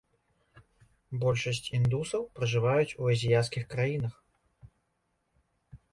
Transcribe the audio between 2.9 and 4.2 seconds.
у азіяцкіх краінах.